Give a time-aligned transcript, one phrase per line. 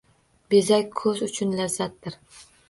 [0.53, 2.19] Bezak ko‘z uchun lazzatdir.